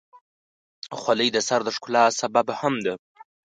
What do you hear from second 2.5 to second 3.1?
هم ده.